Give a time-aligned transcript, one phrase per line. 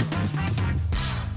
[0.00, 0.59] Música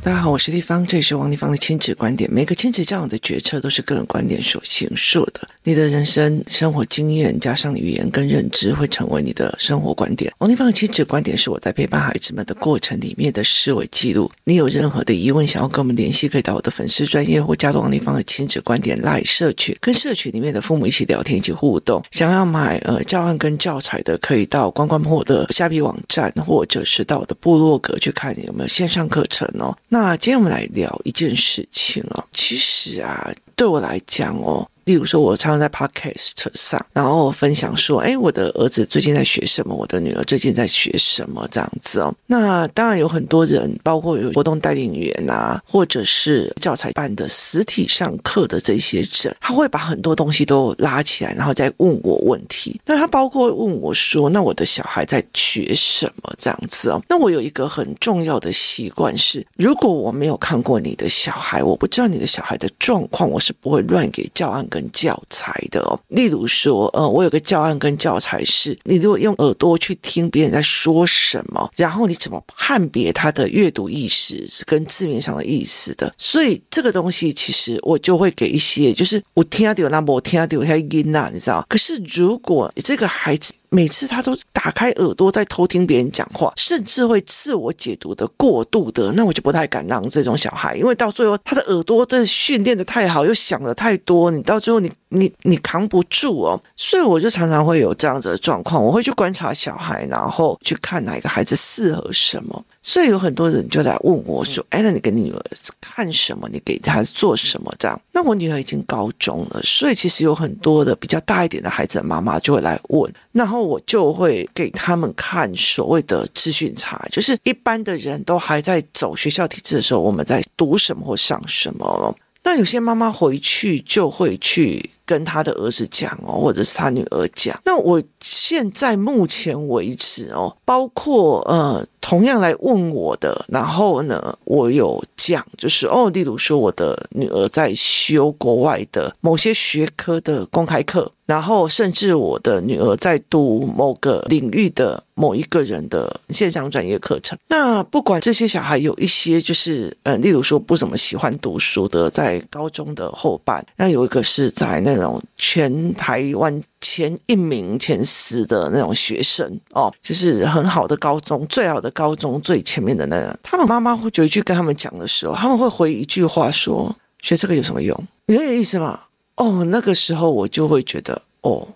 [0.03, 2.29] 大家好，我是丽芳，这里是王立芳的亲子观点。
[2.29, 5.47] 每个亲子教养的决策都是个人观点所形塑的。
[5.63, 10.29] 你的人生生活经验加上语言跟认知，会成为你的生活观点。
[10.39, 14.29] 王立芳的亲子观点是我在陪伴孩子们的过程里面的思维记录。
[14.43, 22.03] 你有任何的疑问，想要跟我们联系，可以到我的粉丝专业或加入王立芳的亲子观点 LINE 社群，跟社群里面的父母一起聊天，一起互动。
[22.11, 29.73] 想要买呃教案跟教材的，可以到关关破的虾皮网站，或者是到我的部落格去看有没有线上课程哦。
[29.93, 34.67] 那今天我们来聊一件事情哦，其实啊，对我来讲哦。
[34.85, 39.75] 例如说，我常常在 Podcast 上，然后分享说，哎，我的儿子最近在学什么？
[39.75, 41.47] 我的女儿最近在学什么？
[41.51, 42.13] 这样子哦。
[42.27, 52.79] 那当然有很多人，包括有活动带领员啊，或者是教材办的实体上课的这些人，他会把很多东西都拉起来，然后再问我问题。
[52.85, 56.33] 那他包括问我说，那我的小孩在学什么？
[56.37, 57.01] 这样子哦。
[57.07, 81.63] 那我有一个很重要的习惯是，如果我没有看过你的小孩，我不知道你的小孩的状况，我是不会乱给教案跟教材的哦，例如说，呃，我有个教案跟教材是，你如果用耳朵去听别人在说什么，然后你怎么判别他的阅读意识是跟字面上的意思的，所以这个东西其实我就会给一些，就是我听到有那么我听到有些音呐，你知道？
[81.69, 102.63] 可是如果这个孩子，每次他都打开耳朵在偷听别人讲话，甚至会自我解读的过度的，那我就不太敢让这种小孩，因为到最后他的耳朵的训练的太好，又想的太多，你到最后你你你扛不住哦，所以我就常常会有这样子的状况，我会去观察小孩，然后去看哪一个孩子适合什么。
[102.85, 105.41] 所以有很多人就来问我说：“哎，那你跟你女儿
[105.79, 106.49] 看什么？
[106.51, 122.13] 你给她做什么？”这样，那我女儿已经高中了，所以其实有很多的比较大一点的孩子的妈妈就会来问，然后我就会给他们看所谓的资讯差，就是一般的人都还在走学校体制的时候，我们在读什么或上什么。
[122.43, 127.59] 那有些妈妈回去就会去跟她的儿子讲哦，或者是她女儿讲。
[127.65, 131.85] 那我现在目前为止哦，包括呃。
[132.05, 147.37] 同样来问我的，然后呢，我有讲，就是哦，例如说我的女儿在修国外的某些学科的公开课，然后甚至我的女儿在读某个领域的某一个人的线上专业课程。
[147.47, 161.89] 那不管这些小孩有一些就是，呃，例如说不怎么喜欢读书的，在高中的后半，那有一个是在那种全台湾前一名、前十的那种学生哦，就是很好的高中，最好的。
[161.93, 167.95] 高中最前面的那个，他们妈妈会有一句跟他们讲的时候，他们会回一句话说：“学这个有什么用？”
[168.25, 168.99] 你有点意思吗？
[169.35, 171.67] 哦，那个时候我就会觉得，哦，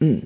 [0.00, 0.22] 嗯，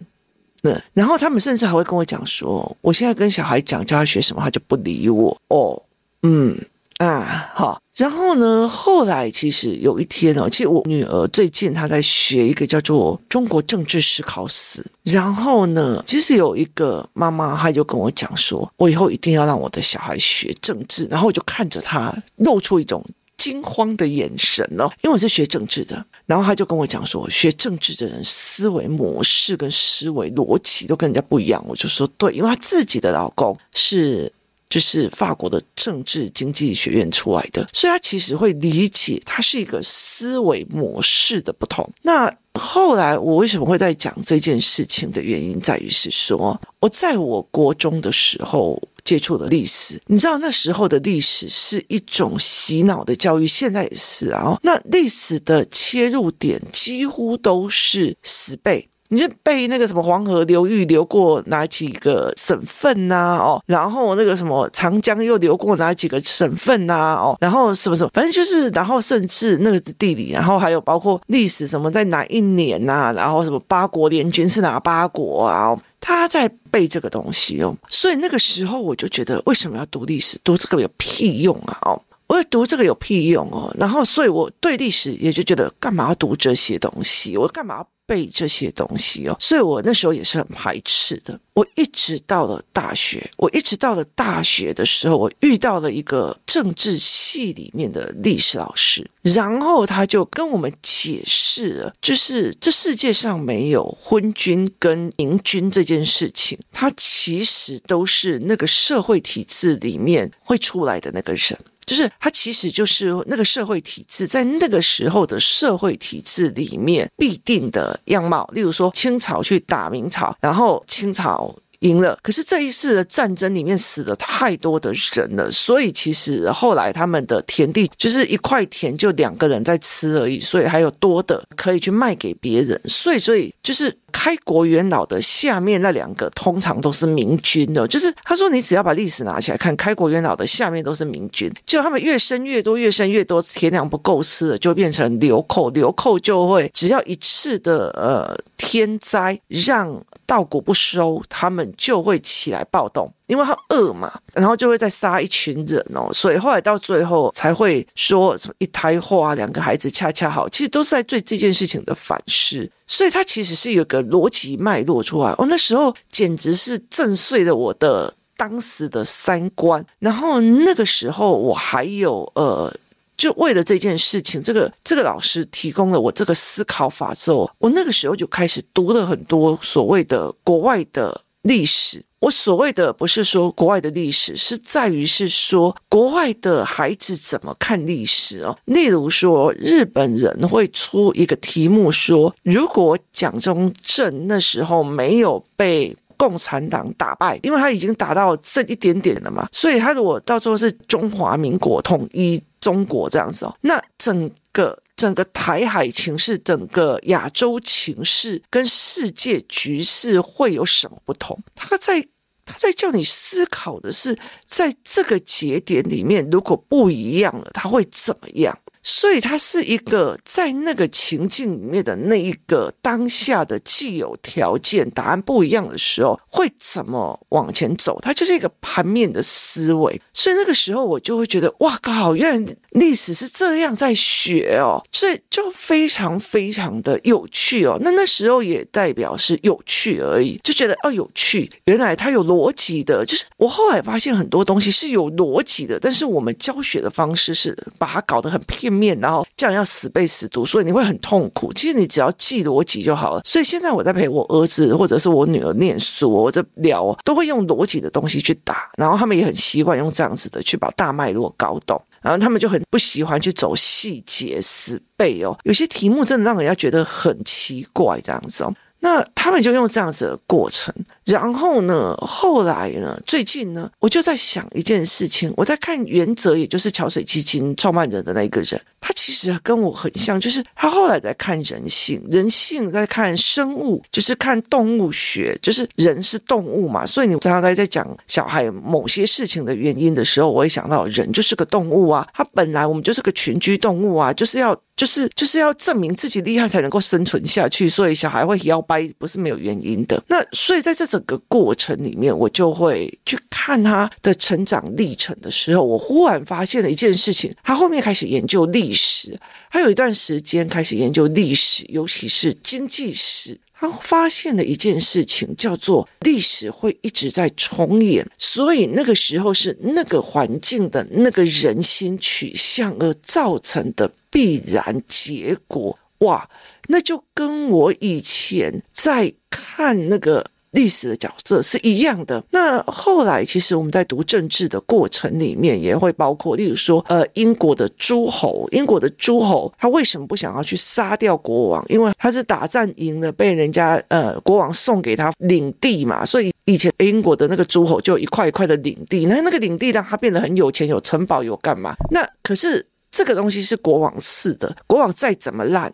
[0.63, 5.83] 那然后他们甚至还会跟我讲说：“我现在跟小孩讲叫他学什么，他就不理我。”哦，
[6.23, 6.59] 嗯。
[6.99, 7.79] 啊，好。
[7.95, 14.83] 然后呢，后来其实有一天哦，其实我女儿最近她在学一个叫做中国政治思考史。
[15.03, 21.07] 然后呢，其实有一个妈妈，她就跟我讲说，我以后一定要让我的小孩学政治。
[21.11, 23.05] 然后我就看着她，露出一种
[23.37, 26.05] 惊慌的眼神哦，因为我是学政治的。
[26.27, 31.65] 然后他就跟我讲说，学政治的人思维模式跟思维逻辑都跟人家不一样。
[31.69, 34.33] 我就说对，因为他自己的老公是。
[34.69, 41.89] 就是法国的政治经济学院出来的，所以他其实会理解，它是一个思维模式的不同。
[42.03, 54.59] 那后来我为什么会在讲这件事情的原因，在于是说，我在我国中的时候接触的历史，你知道那时候的历史是一种洗脑的教育，现在也是啊。
[54.63, 58.89] 那历史的切入点几乎都是死背。
[59.09, 63.39] 你就背那个什么黄河流域流过哪几个省份呐？
[63.41, 67.15] 哦，然后那个什么长江又流过哪几个省份呐？
[67.15, 73.13] 哦，然后什么什么，反正就是，然后甚至那个地理，然后还有包括历史什么在哪一年呐？
[73.17, 75.77] 然后什么八国联军是哪八国啊？
[76.01, 80.39] 他在背这个东西哦，所以那个时候我就觉得，为什么要读历史？
[80.45, 81.79] 读这个有屁用啊？
[81.83, 83.75] 哦，我读这个有屁用哦？
[83.77, 87.37] 然后，所以我对历史也就觉得，干嘛要读这些东西？
[87.37, 87.85] 我干嘛？
[88.07, 91.41] 背这些东西哦，所以我那时候也是很排斥的。
[91.57, 111.59] 我一直到了大学，我一直到了大学的时候，我遇到了一个政治系里面的历史老师，然后他就跟我们解释了，就是这世界上没有昏君跟明君这件事情，他其实都是那个社会体制里面会出来的那个人。
[111.87, 118.45] 就是他其实就是那个社会体制，在那个时候的社会体制里面必定的样貌。
[118.53, 121.46] 例如说，清朝去打明朝，然后清朝
[121.81, 122.19] 赢了。
[122.23, 132.81] 可是这一次的战争里面死了太多的人了，所以其实后来他们的田地就是一块田就两个人在吃而已，所以还有多的可以去卖给别人。
[132.87, 133.97] 所以，所以就是。
[134.13, 153.13] 开国元老的下面那两个通常都是明君的，就是他说你只要把历史拿起来看，开国元老的下面都是明君，就他们越生越多，越生越多，田粮不够吃了，就变成流寇，流寇就会只要一次的呃天灾让稻谷不收，他们就会起来暴动。
[153.27, 165.47] 因为他饿嘛，然后就会再杀一群人哦，所以后来到最后才会说什么一胎化，两个孩子恰恰好，其实都是在对这件事情的反噬，所以它其实是有个逻辑脉络出来哦。
[165.49, 172.73] 那时候简直是震碎了我的当时的三观，然后那个时候我还有呃，
[173.17, 182.03] 就为了这件事情，这个这个老师提供了我这个思考法之后，我那个时候就开始读了很多所谓的国外的历史。
[182.21, 188.57] 我所谓的不是说国外的历史，是在于是说国外的孩子怎么看历史哦。
[188.65, 204.79] 例如说，日本人会出一个题目说，如果蒋中正那时候没有被共产党打败，因为他已经打到这一点点了嘛，所以他如果到时候是中华民国统一中国这样子哦，那整个。
[204.97, 211.39] 整个台海情势，整个亚洲情势跟世界局势会有什么不同？
[211.55, 212.01] 他在
[212.47, 218.59] 他在叫你思考的是，在这个节点里面，如果不一样了，他会怎么样？
[218.89, 227.99] 所以它是一个在那个情境里面的那一个当下的既有条件，答案不一样的时候会怎么往前走？
[228.01, 230.01] 它就是一个盘面的思维。
[230.13, 237.77] 所以那个时候我就会觉得，哇靠，原来历史是这样在学哦，所以就非常非常的有趣哦。
[237.81, 243.05] 那那时候也代表是有趣而已，就觉得哦有趣，原来它有逻辑的。
[243.05, 248.99] 就是我后来发现很多东西是有逻辑的，但是我们教学的方式是把它搞得很片面。
[249.01, 251.53] 然后这样要死背死读，所以你会很痛苦。
[251.55, 253.21] 其实你只要记逻辑就好了。
[253.25, 265.37] 所以现在我在陪我儿子或者是我女儿念书，我在聊，都会用逻辑的东西去打，然后他们也很习惯用这样子的去把大脉络搞懂，然后他们就很不喜欢去走细节死背哦。
[265.45, 268.55] 有些题目真的让人家觉得很奇怪，这样子哦。
[268.81, 270.73] 那他们就用这样子的过程，
[271.05, 294.57] 然后呢，后来呢，最近呢，我就在想一件事情，我在看原则，也就是桥水基金创办人的那一个人，他其实跟我很像，就是他后来在看人性，人性在看生物，就是看动物学，就是人是动物嘛，所以你常常在在讲小孩某些事情的原因的时候，我会想到人就是个动物啊，他本来我们就是个群居动物啊，就是要。
[294.77, 300.01] 就是就是要证明自己厉害才能够生存下去，所以小孩会摇摆不是没有原因的。
[300.09, 309.19] 那所以在这整个过程里面，我就会去看他的成长历程的时候，我忽然发现了一件事情：他后面开始研究历史，
[309.51, 313.41] 他有一段时间开始研究历史，尤其是经济史。
[313.59, 325.79] 他发现了一件事情，叫做历史会一直在重演，所以那个时候是那个环境的那个人心取向而造成的必然结果。
[326.01, 326.29] 哇，
[326.69, 330.31] 那就跟我以前在看那个。
[330.53, 332.23] 历史的角色是一样的。
[332.31, 341.65] 那后来，其实我们在读政治的过程里面，也会包括，例如说，呃，英国的诸侯，英国的诸侯，他为什么不想要去杀掉国王？
[341.69, 346.07] 因为他是打仗赢了，被人家呃国王送给他领地嘛。
[346.07, 351.75] 所以以前英国的那个诸侯就一块一块的领地，那那个领地让他变得很有钱，有城堡，有干嘛？
[351.91, 355.73] 那可是这个东西是国王赐的，国王再怎么烂，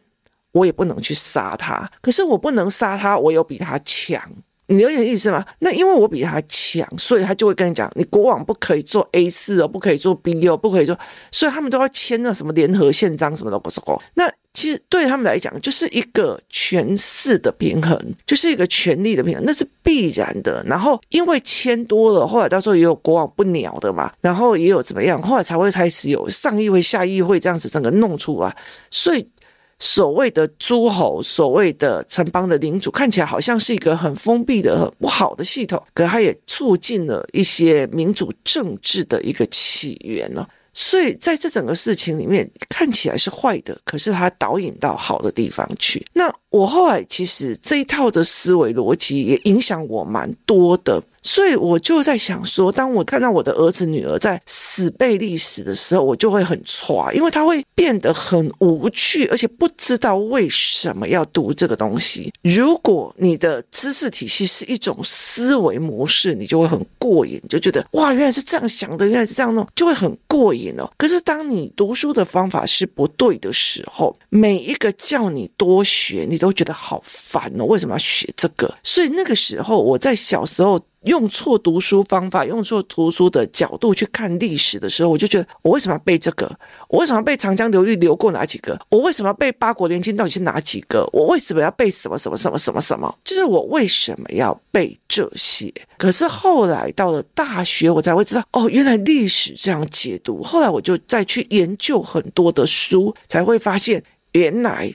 [0.53, 1.89] 我也不能去杀他。
[2.01, 4.21] 可是我不能杀他，我有比他强。
[4.73, 5.45] 你有点意思吗？
[5.61, 10.99] 那因为我比他强，所以他就会跟你讲，你国王不可以做 A 四哦，不可以做 B 六，不可以做，
[11.31, 14.01] 所以他们都要签那什么联合宪章，什么都不是哦。
[14.15, 20.65] 那其实对他们来讲，就是一个权势的平衡，就是一个权力的平衡，那是必然的。
[20.67, 28.57] 然后因为签多了，后来到时候也有国王不鸟的嘛，然后也有怎么样，后来才会开始有上议会、下议会这样子整个弄出来，
[28.91, 29.29] 所以。
[29.83, 40.47] 所谓的诸侯，所谓的城邦的领主，看起来好像是一个很封闭的、很不好的系统，可它也促进了一些民主政治的一个起源呢。
[40.73, 46.07] 所以在这整个事情里面，看起来是坏的，可是它导引到好的地方去。
[46.13, 51.03] 那我后来其实这一套的思维逻辑也影响我蛮多的。
[51.23, 62.33] 所以我就在想说，当我看到我的儿子女儿在死背历史的时候，我就会很挫，因为他会变得很无趣，而且不知道为什么要读这个东西。
[62.43, 70.91] 如果你的知识体系是一种思维模式，你就会很过瘾，就觉得哇，原来是这样想的，原来是这样弄，就会很过瘾哦。
[70.97, 77.65] 可是当你读书的方法是不对的时候，每一个叫你多学，你都觉得好烦哦。
[77.65, 78.75] 为什么要学这个？
[78.83, 80.81] 所以那个时候，我在小时候。
[81.05, 86.51] 用错读书方法，用错读书的角度去看历史的时候，我就觉得我为什么要背这个？
[86.89, 88.79] 我为什么要背长江流域流过哪几个？
[88.89, 91.09] 我为什么要背八国联军到底是哪几个？
[91.13, 93.19] 我为什么要背什么什么什么什么什么？
[93.25, 95.73] 就是我为什么要背这些？
[95.99, 100.43] 可是后来到了大学，我才会知道，哦，原来历史这样解读。
[100.43, 104.93] 后来我就再去研究很多的书，才会发现原来。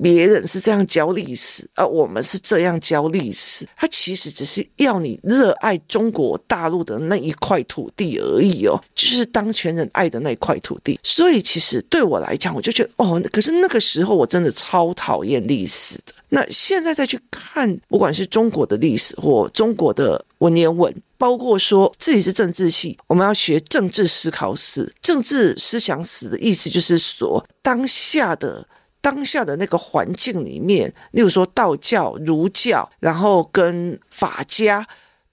[0.00, 3.66] 别人是这样教历史，而我们是这样教历史。
[3.76, 10.98] 他其实只是要你热爱中国大陆的那一块土地而已哦，就是当权人爱的那一块土地。
[11.02, 16.14] 所以其实对我来讲，我就觉得哦，可是那个时候我真的超讨厌历史的。
[16.30, 28.66] 那现在再去看，不管是中国的历史或中国的文言文，包括说自己是政治系，我们要学政治思考史、政治思想史的意思，就是说当下的。
[29.00, 34.86] 当下的那个环境里面，例如说道教、儒教，然后跟法家。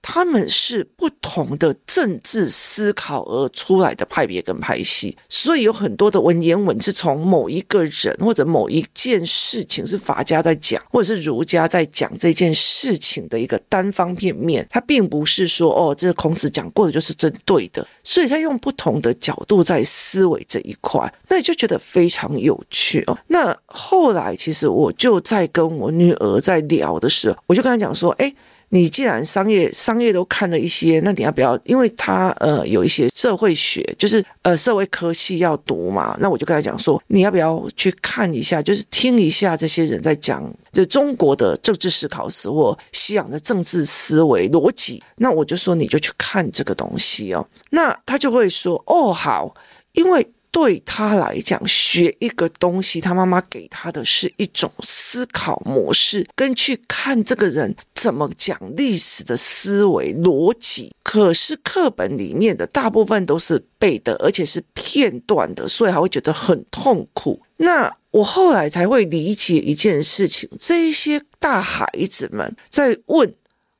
[0.07, 23.17] 他们是不同的政治思考而出来的派别跟派系，所以有很多的文言文是从某一个人或者某一件事情是法家在讲，或者是儒家在讲这件事情的一个单方片面，他并不是说哦，这个孔子讲过的就是真对的，所以他用不同的角度在思维这一块，那你就觉得非常有趣哦。
[23.25, 28.31] 那后来其实我就在跟我女儿在聊的时候，我就跟她讲说，哎。
[28.75, 31.57] 你既然商业商业都看了一些，那你要不要？
[31.63, 36.13] 因为他呃有一些社会学，就是呃社会科系要读嘛。
[36.19, 45.01] 那我就跟他讲说，你要不要去看一下，就是听一下这些人在讲，就中国的政治思考史或西洋的政治思维逻辑。
[45.15, 47.47] 那我就说，你就去看这个东西哦。
[47.69, 49.55] 那他就会说，哦好，
[49.93, 50.27] 因为。
[50.55, 60.93] 对他来讲，学一个东西，他妈妈给他的是一种思考模式，跟去看这个人怎么讲历史的思维逻辑。
[61.03, 67.41] 可是课本里面的大部分都是背的，而且是片段的，所以还会觉得很痛苦。
[67.57, 73.35] 那我后来才会理解一件事情：这一些大孩子们在问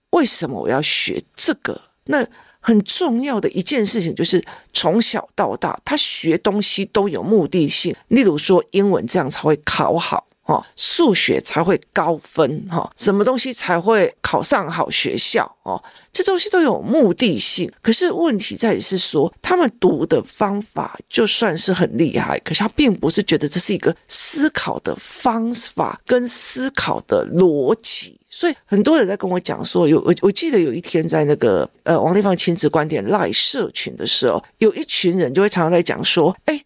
[0.10, 1.80] 为什么我要学这个？
[2.08, 2.28] 那。
[2.68, 4.44] 很重要的一件事情就是，
[4.74, 7.96] 从小到大，他学东西都有目的性。
[8.08, 15.84] 例如说，英文这样才会考好，哈，数学才会高分，哈，什么东西才会考上好学校，哦，
[16.14, 17.72] 这东西都有目的性。
[17.82, 28.20] 可是问题在于是说，他们读的方法就算是很厉害，可是他并不是觉得这是一个思考的方法跟思考的逻辑。
[28.30, 36.62] 所以很多人在跟我讲说，有我我记得有一天在那个呃王立芳亲子观点赖社群的时候，有一群人就会常常在讲说，哎，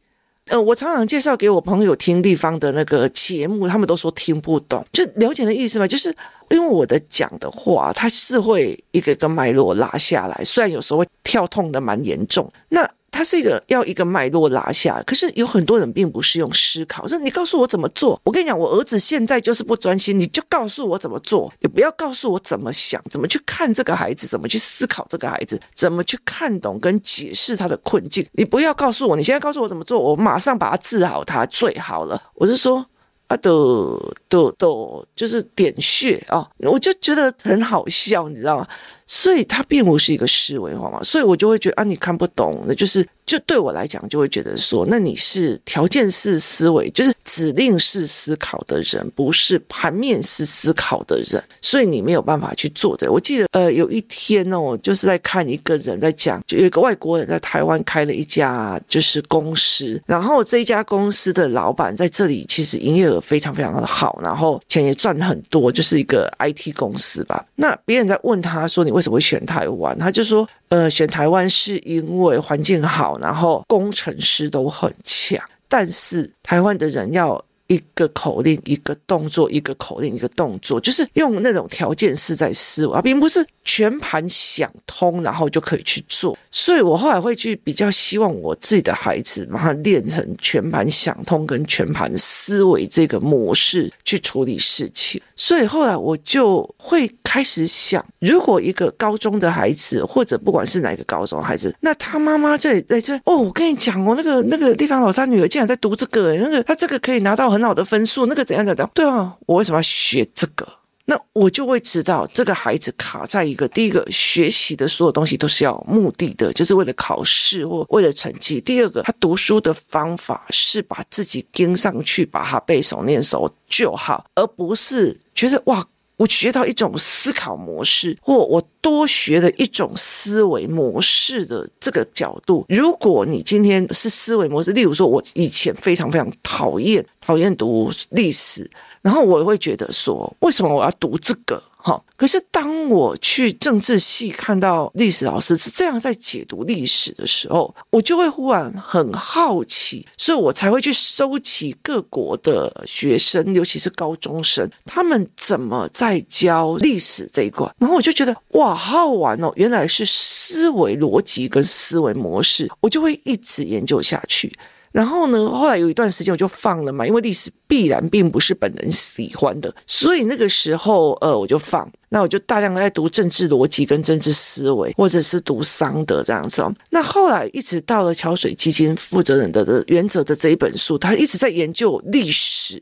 [0.50, 6.10] 呃，我常常介绍给我朋友听地方的那个节目，他们都说听不懂，就了解的意思嘛，就是
[6.50, 12.90] 因为我的讲的话，它是会一个一个脉络拉下来，虽然有时候会跳痛的蛮严重，那。
[13.12, 18.20] 它是一个要一个脉络拉下，可是有很多人并不是用思考，说你告诉我怎么做。
[18.24, 28.26] 我跟你讲，我儿子现在就是不专心，你就告诉我怎么做，你不要告诉我怎么想，怎么去看这个孩子，怎么去思考这个孩子，怎么去看懂跟解释他的困境。
[28.34, 32.22] 你不要告诉我，你现在告诉我怎么做，我马上把他治好，他最好了。
[32.36, 32.86] 我是说。
[33.30, 38.68] 啊，都都都就是点穴啊，我就觉得很好笑，你知道吗？
[39.10, 43.06] 所以它并不是一个思维方法，所以我就会觉得啊，你看不懂，那就是。
[43.30, 53.12] 就对我来讲，就会觉得说，那你是条件式思维，就是指令式思考的人，不是盘面式思考的人，所以你没有办法去做的。
[53.12, 67.46] 我记得，呃，有一天哦，就是在看一个人在讲，就有一个外国人在台湾开了一家就是公司，然后这一家公司的老板在这里其实营业额非常非常的好，然后钱也赚很多，就是一个 IT 公司吧。
[67.56, 69.98] 那别人在问他说，你为什么会选台湾？
[69.98, 70.48] 他就说。
[70.72, 86.36] 呃，选台湾是因为环境好，然后工程师都很强，但是台湾的人要一个口令一个动作，一个口令一个动作，就是用那种条件式在思维，而并不是全盘想通，然后就可以去做。
[86.50, 95.22] 所以我后来会去比较希望我自己的孩子把它练成全盘想通跟全盘思维这个模式去处理事情。
[95.36, 108.90] 所以后来我就会开始想，如果一个高中的孩子，或者不管是哪个高中孩子，那他妈妈在在这哦，我跟你讲哦，那个那个地方老三女儿竟然在读这个，那个他这个可以拿到很好的分数，那个怎样怎样？
[108.96, 110.68] 对啊，我为什么要学这个？
[111.10, 118.62] 那我就会知道，这个孩子卡在一个第一个学习的所有东西都是要目的的，就是为了考试或为了成绩。
[118.62, 125.84] 第二个，他读书的方法是把自己跟上去，把它背熟念熟就好，而不是觉得哇。
[126.20, 132.66] 我学到一种思考模式，或我多学了一种思维模式的这个角度。
[132.68, 138.70] 如果你今天是思维模式，例如说，我以前非常非常讨厌讨厌读历史，
[139.02, 141.64] 然后我会觉得说，为什么我要读这个？
[141.82, 157.66] 好，可是当我去政治系看到历史老师是这样在解读历史的时候，我就会忽然很好奇，所以我才会去收集各国的学生，尤其是高中生，他们怎么在教历史这一块。
[157.78, 164.54] 然后我就觉得哇，好好玩哦，原来是思维逻辑跟思维模式，我就会一直研究下去。
[164.92, 176.74] 然后呢，后来有一段时间我就放了嘛，因为历史必然并不是本人喜欢的，所以那个时候呃我就放，那我就大量的在读政治逻辑跟政治思维，或者是读桑德这样子哦。
[176.90, 182.82] 那后来一直到了桥水基金负责人的的原则的这一本书，他一直在研究历史，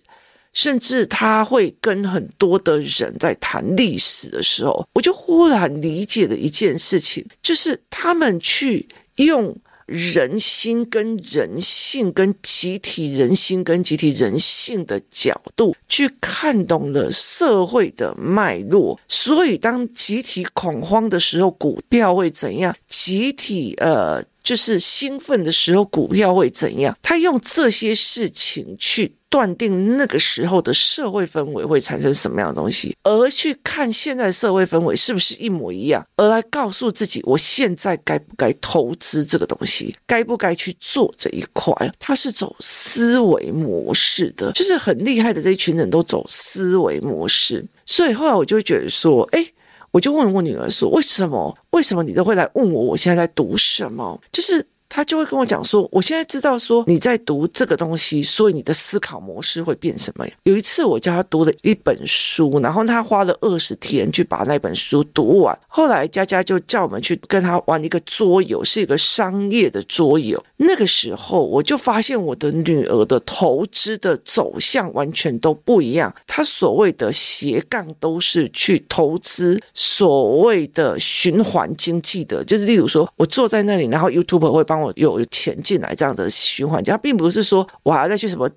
[0.54, 8.88] 甚至他会跟很多的人在谈历史的时候，我就忽然理解了一件事情，就是他们去
[9.18, 9.54] 用。
[9.88, 22.76] 人心跟人性，跟集体人心跟集体人性的角度去看懂了社会的脉络，所以当集体恐慌的时候，股票会怎样？
[22.88, 24.24] 集体呃。
[24.44, 26.98] 就是兴奋的时候，股票会怎样？
[27.02, 41.74] 他用这些事情去断定那个时候的社会氛围会产生什么样的东西，而去看现在社会氛围是不是一模一样，而来告诉自己，我现在该不该投资这个东西，该不该去做这一块？
[42.00, 49.46] 他是走思维模式的，就是很厉害的这一群人都走思维模式，所以后来我就觉得说，哎。
[49.92, 51.58] 我就问我女儿说：“为什么？
[51.72, 52.84] 为什么你都会来问我？
[52.84, 54.20] 我现在在读什么？
[54.32, 60.34] 就是。”他就会跟我讲说，我现在知道说你在读这个东西，所以你的思考模式会变什么呀？
[60.44, 65.58] 有一次我叫他读了一本书，然后他花了二十天去把那本书读完。
[65.68, 70.42] 后来佳佳就叫我们去跟他玩一个桌游，是一个商业的桌游。
[70.56, 76.14] 那个时候我就发现我的女儿的投资的走向完全都不一样。
[76.26, 84.77] 她所谓的斜杠都是去投资所谓的循环经济的，就是例如说我坐在那里，然后 YouTube 会帮。
[84.82, 88.50] 我有钱进来这样的循环，它并不是说我还要再去什么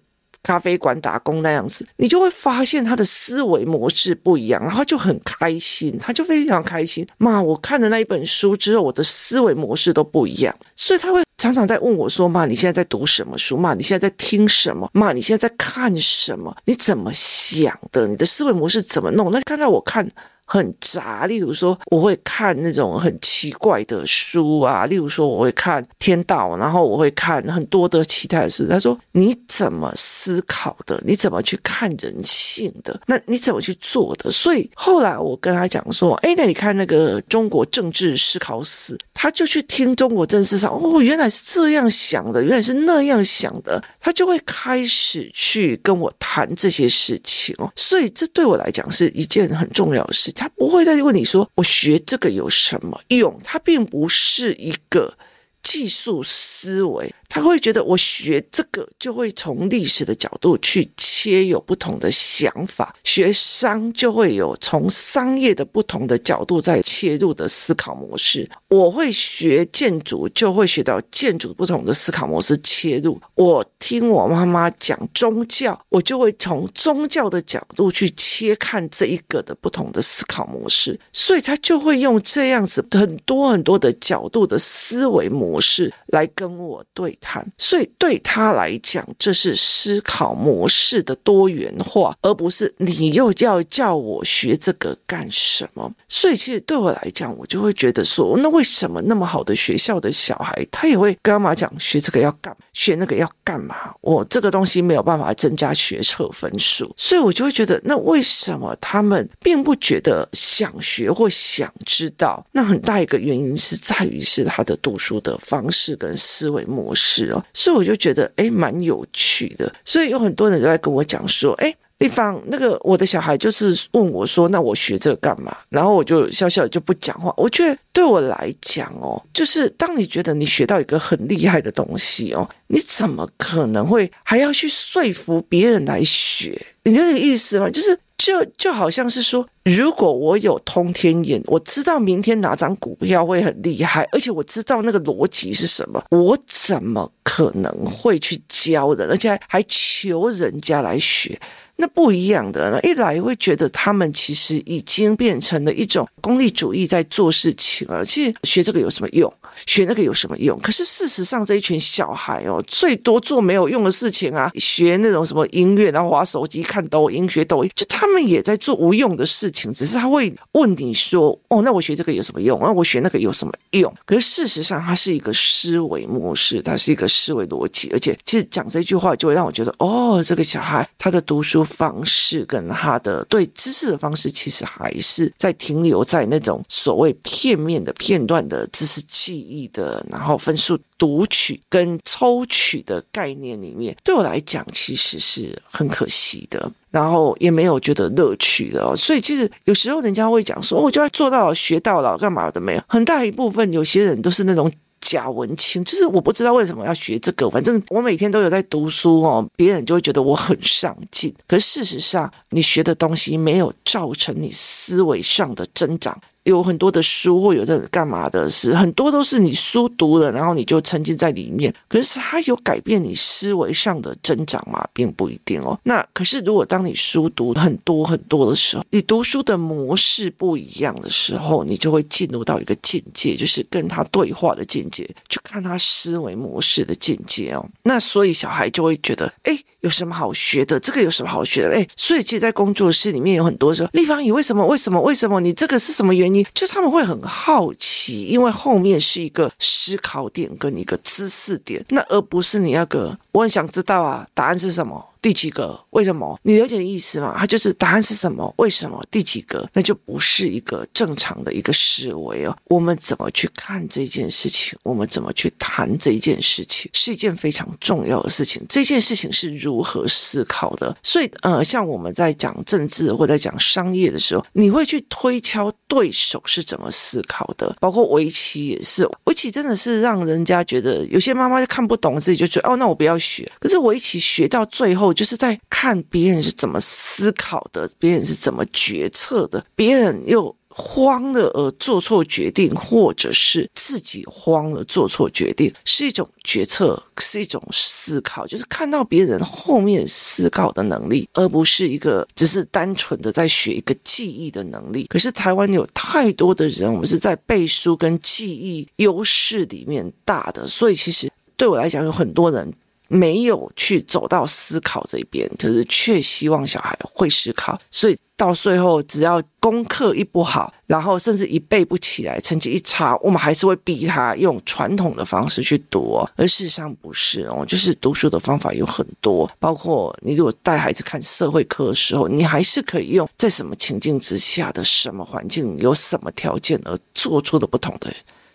[0.43, 7.07] 咖啡馆打工那样子，你就会发现他的思维模式不一样，然后就很开心，他就非常开心。
[7.19, 13.57] 妈，我看了那一本书之后，我的思维模式都不一样，所以他会常常在问我说：“妈，你现在在读什么书？
[13.57, 14.89] 妈，你现在在听什么？
[14.95, 16.57] 妈，你现在在看什么？
[16.65, 18.07] 你怎么想的？
[18.07, 20.09] 你的思维模式怎么弄？”那看到我看。
[20.53, 28.67] 很杂，例如说我会看那种很奇怪的书啊，例如说我会看天道，然后我会看很多的其他的书。
[28.67, 31.01] 他说，你怎么思考的？
[31.07, 33.01] 你怎么去看人性的？
[33.07, 34.29] 那你怎么去做的？
[34.33, 47.71] 所以后来我跟他讲说，哎，那你看那个中国政治思考史，他就去听中国政治上，哦，原来是这样想的，原来是那样想的，他就会开始去跟我谈这些事情哦。
[47.77, 50.40] 所以这对我来讲是一件很重要的事情。
[50.41, 53.39] 他不会再问你说，我学这个有什么用？
[53.45, 55.19] 他并不是一个
[55.63, 57.15] 技术思维。
[57.31, 68.51] 他会觉得我学这个就会从历史的角度去切，有不同的想法；学商就会有从商业的不同的角度在切入的思考模式。
[68.69, 73.21] 我会学建筑，就会学到建筑不同的思考模式切入。
[73.37, 80.99] 我听我妈妈讲宗教，我就会从宗教的角度去切看这一个的不同的思考模式。
[81.13, 95.93] 所以他就会用这样子很多很多的角度的思维模式来跟我对谈，所以对他来讲，这是思考模式的多元化，而不是你又要叫我学这个干什么？
[96.09, 103.95] 所以其实对我来讲，我就会觉得说，那为什么那么好的学校的小孩，他也会跟妈妈讲学这个要干，学那个要干嘛？
[104.01, 112.45] 我这个东西没有办法增加学测分数，所以我就会觉得，那为什么他们并不觉得想学或想知道？
[112.53, 119.73] 那很大一个原因是在于是他的读书的方式跟思维模式是哦，所以我就觉得诶蛮有趣的。
[119.85, 125.55] 所以有很多人都在跟我讲说，诶丽芳，那个我的小孩就是问我说，那我学这个干嘛？
[125.69, 127.35] 然后我就笑笑就不讲话。
[127.37, 136.61] 我觉得对我来讲哦，就是当你觉得你学到一个很厉害的东西哦，你怎么可能会还要去说服别人来学？
[136.85, 137.69] 你这个意思吗？
[137.69, 137.99] 就是。
[138.21, 151.41] 就就好像是说，如果我有通天眼，我知道明天哪张股票会很厉害，而且我知道那个逻辑是什么，我怎么可能会去教人，而且还还求人家来学？
[151.81, 158.05] 那不一样的，一来会觉得他们其实已经变成了一种功利主义在做事情了。
[158.05, 159.33] 其实学这个有什么用？
[159.67, 160.59] 学那个有什么用？
[160.61, 169.73] 可是事实上，这一群小孩哦，最多做没有用的事情啊，学那种什么音乐，然后玩手机、看抖音、学抖音，就他们也在做无用的事情。
[169.73, 172.61] 只是他会问你说：“哦，那我学这个有什么用？
[172.61, 181.67] 那我学那个有什么用？”可是事实上，它是一个思维模式，它是一个思维逻辑，而且其实讲这句话就会让我觉得，哦，这个小孩他的读书。
[181.71, 193.97] 方式跟他的对知识的方式，其实还是在停留在那种所谓片面的片段的知识记忆的，然后分数读取跟抽取的概念里面。
[194.05, 198.95] 对我来讲，其实是很可惜的，然后也没有觉得乐趣的。
[198.97, 202.83] 所以，其实有时候人家会讲说，我就要做到学到了，干嘛的没有？
[202.87, 204.71] 很大一部分有些人都是那种。
[205.01, 211.35] 贾文清，就是我不知道为什么要学这个，反正我每天都有在读书哦，别人就会觉得我很上进。
[211.49, 216.21] 可是事实上，你学的东西没有造成你思维上的增长。
[216.51, 221.73] 有很多的书或有这干嘛的事，很多都是你书读了，然后你就沉浸在里面。
[221.89, 224.87] 可是它有改变你思维上的增长吗？
[224.93, 225.79] 并不一定哦。
[225.85, 237.65] 那可是如果当你书读很多很多的时候，你读书的模式不一样的时候，你就会进入到一个境界，就是跟他对话的境界，去看他思维模式的境界哦。
[237.85, 240.79] 那所以小孩就会觉得，哎，有什么好学的？
[240.81, 241.75] 这个有什么好学的？
[241.75, 244.67] 哎，所以其实，在工作室里面有很多说，立方，你为什么？
[244.67, 245.01] 为什么？
[245.01, 245.41] 为什么？
[245.41, 246.40] 你这个是什么原因？
[246.41, 253.17] 你就他们会很好奇，因为后面是一个思考点跟一个知识点，那而不是你那个。
[253.33, 255.10] 我很想知道啊，答案是什么？
[255.23, 255.79] 第几个？
[255.91, 256.39] 为什么？
[256.45, 257.37] 你了解意思吗？
[257.39, 258.53] 它就是答案是什么？
[258.57, 259.03] 为什么？
[259.11, 259.69] 第几个？
[259.75, 262.57] 那就不是一个正常的一个思维哦。
[262.65, 264.79] 我们怎么去看这件事情？
[264.83, 266.91] 我们怎么去谈这件事情？
[266.95, 268.65] 是一件非常重要的事情。
[268.67, 270.97] 这件事情是如何思考的？
[271.03, 277.77] 所以，呃，像我们在讲政治或者在讲商业的时候，你会去推敲对手是怎么思考的。
[277.79, 283.47] 包括围棋也是，围棋真的是让人家觉得有些妈妈就看不懂，自己就觉得哦，那我不要学。
[283.61, 285.10] 可是围棋学到最后。
[285.11, 305.07] 我就是在看别人是怎么思考的，别人是怎么决策的，别人又慌了而做错决定，或者是自己慌了做错决定，是一种决策，是一种思考，就是看到别人后面思考的能力，而不是一个只是单纯的在学一个记忆的能力。
[305.09, 312.73] 可是台湾有太多的人，我们是在背书跟记忆优势里面大的，所以其实对我来讲，有很多人。
[313.13, 326.25] 没有去走到思考这边，就是却希望小孩会思考，所以到最后只要功课一不好，然后甚至一背不起来，成绩一差，我们还是会逼他用传统的方式去读。
[326.37, 338.09] 而事实上不是哦，就是读书的方法有很多，包括你如果带孩子看社会课的时候，你还是可以用在什么情境之下的什么环境，有什么条件而做出的不同的。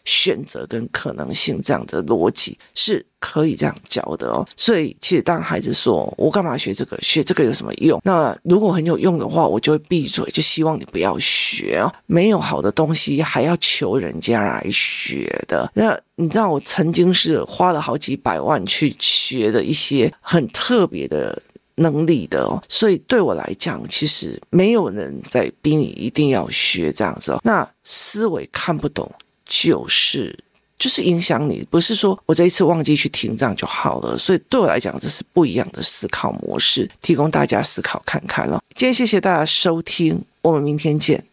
[0.05, 6.95] 选择跟可能性这样的逻辑是可以这样教的哦，所以其实当孩子说“我干嘛学这个？
[7.01, 11.91] 学这个有什么用？”那如果很有用的话，我就会闭嘴，就希望你不要学哦。
[12.05, 15.69] 没有好的东西还要求人家来学的。
[15.73, 21.41] 那你知道我曾经是花了好几百万去学的一些很特别的
[21.77, 27.39] 能力的哦，所以对我来讲，其实没有人在逼你一定要学这样子哦。
[27.43, 29.11] 那思维看不懂。
[29.45, 30.37] 就是
[30.77, 34.17] 就是影响你，不是说我这一次忘记去听这样就好了。
[34.17, 38.61] 所以对我来讲，这是不一样的思考模式，提供大家思考看看了。
[38.75, 41.23] 今天谢谢大家收听，我们明天见。